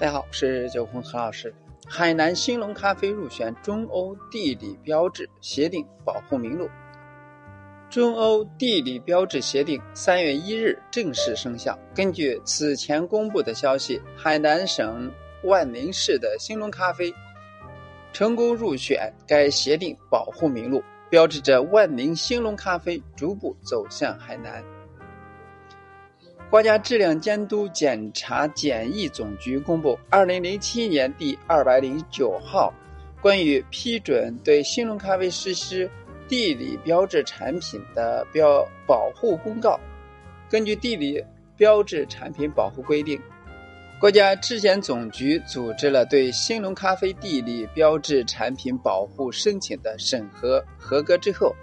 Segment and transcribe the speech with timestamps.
[0.00, 1.54] 大家好，我是九红何老师。
[1.86, 6.70] 海南兴隆咖啡入选中欧地理标志协定保护名录。
[7.90, 11.78] 中欧地理标志协定三月一日正式生效。
[11.94, 15.12] 根据此前公布的消息，海南省
[15.44, 17.12] 万宁市的兴隆咖啡
[18.10, 24.64] 成功入选该协定保护名录，标志着万宁兴隆咖啡逐步走向海南。
[26.50, 32.74] 国家质量监督检查检疫总局公布二零零七年第二百零九号
[33.22, 35.88] 关于批准对兴隆咖啡实施
[36.26, 39.78] 地理标志产品的标保护公告。
[40.48, 41.24] 根据地理
[41.56, 43.20] 标志产品保护规定，
[44.00, 51.54] 国家质检总局组织了对兴隆咖啡地理标志产品保护申请的审核合格之后，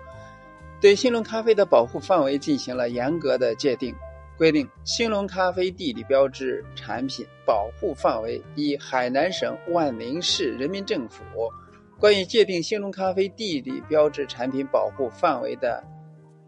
[0.79, 3.93] 对兴隆咖啡的保护范围进行了严格的界定。
[4.37, 11.23] 规定，兴隆咖啡地理标志产品保护范围以海南省万宁市人民政府
[11.99, 15.83] 关于界定兴隆咖啡地理标志产品保护范围的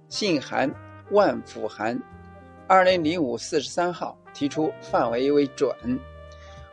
[0.08, 0.72] 信函
[1.10, 2.00] 万府函
[2.68, 5.76] 二零零五四十三号提出范围为准，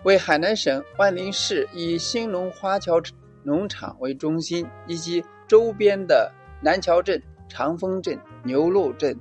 [0.02, 3.00] 为海南省万宁市以兴隆花桥
[3.42, 6.30] 农场为中心以及周边的
[6.62, 9.18] 南桥镇、长丰镇、牛路镇、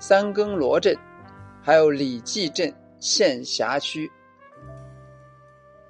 [0.00, 0.96] 三更罗镇。
[1.66, 4.08] 还有李记镇县辖区。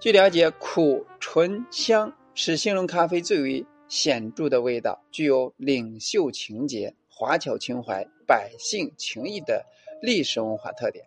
[0.00, 9.66] 据了解，苦、醇、香是兴隆咖啡最为显著的味道，具有领袖情节、华侨情怀、百姓情谊的
[10.00, 11.04] 历史文化特点。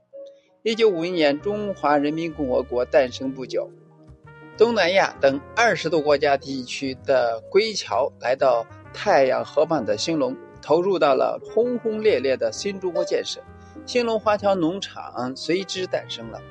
[0.62, 3.68] 一九五一年，中华人民共和国诞生不久，
[4.56, 13.42] 东南亚等二十多国家地区的归侨来到太阳河畔的兴隆，投入到了轰轰烈烈的新中国建设。
[13.86, 16.42] 兴隆花桥农场随之诞生了。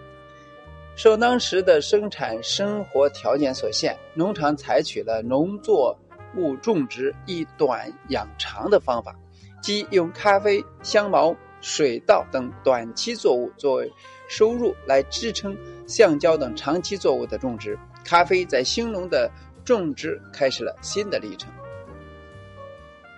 [0.96, 5.96] 受当时的生产生活条件所限，农场采取了农作
[6.36, 9.14] 物种植以短养长的方法，
[9.62, 13.92] 即用咖啡、香茅、水稻等短期作物作为
[14.28, 15.56] 收入来支撑
[15.86, 17.78] 橡胶等长期作物的种植。
[18.04, 19.30] 咖啡在兴隆的
[19.64, 21.48] 种植开始了新的历程。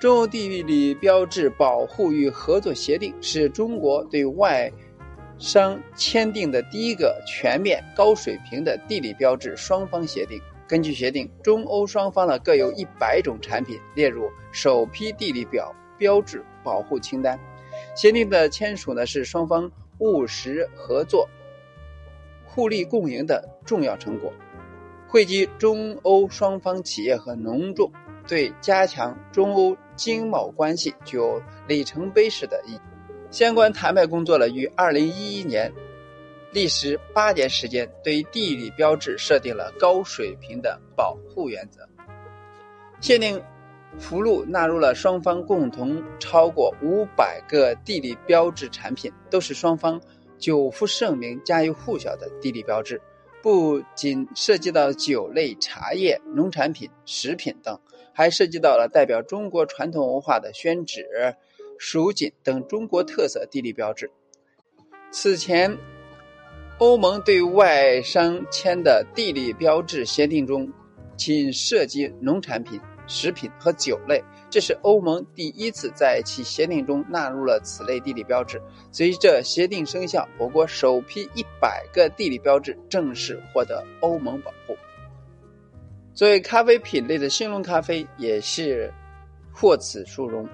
[0.00, 4.72] 中欧地理标志保护与合作协定是中国对外
[5.36, 10.40] 商签订的第一个全面、高水平的地理标志双方协定。
[10.66, 17.38] 根据协定，中欧双方呢各有一百种产品列入首批地理表标志保护清单。
[17.94, 21.28] 协定的签署呢是双方务实合作、
[22.46, 24.32] 互利共赢的重要成果，
[25.06, 27.92] 惠及中欧双方企业和农众。
[28.30, 32.80] 对加强中欧经贸关系具有里程碑式的意义。
[33.28, 35.72] 相关谈判工作呢，于二零一一年
[36.52, 41.88] 历时八年时间，对地理标志设定了高水平的保护原则。
[43.00, 43.42] 限定
[43.98, 50.00] 附录纳入了双方共同超过五百个地理标志产品，都是双方
[50.38, 53.02] 久负盛名、家喻户晓的地理标志。
[53.42, 57.80] 不仅涉及到酒类、茶叶、农产品、食品等，
[58.12, 61.06] 还涉及到了代表中国传统文化的宣纸、
[61.78, 64.10] 蜀锦等中国特色地理标志。
[65.10, 65.76] 此前，
[66.78, 70.70] 欧盟对外商签的地理标志协定中，
[71.16, 72.80] 仅涉及农产品。
[73.10, 78.62] 食品和酒类，这是欧盟第一次在其协定中纳入了此类地理标志。
[78.90, 84.76] 随着协定生效，我国首批一百个地理标志正式获得欧盟保护。
[86.14, 88.92] 作为咖啡品类的兴隆咖啡也是
[89.52, 90.48] 获此殊荣，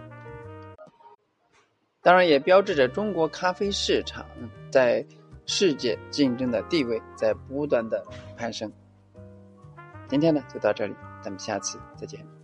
[2.03, 4.25] 当然也标志着中国咖啡市场
[4.71, 5.05] 在
[5.45, 8.05] 世界竞争的地位在不断的
[8.37, 8.73] 攀升。
[10.09, 12.36] 今天呢就到这里，咱们下次再见。